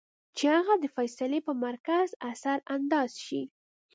[0.37, 3.41] چې هغه د فېصلې پۀ مرکز اثر انداز شي-